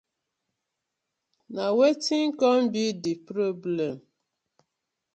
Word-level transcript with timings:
Na 1.53 1.65
wetin 1.77 2.27
com 2.39 2.59
bi 2.73 2.85
di 3.03 3.13
problem. 3.27 3.97